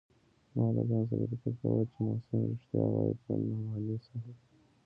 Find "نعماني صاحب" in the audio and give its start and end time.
3.47-4.35